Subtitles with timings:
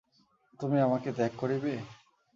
[0.59, 1.73] তুমি আমাকে ত্যাগ করিবে?